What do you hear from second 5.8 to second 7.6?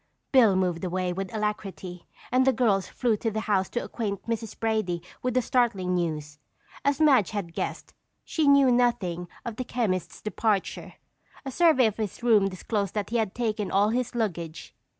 news. As Madge had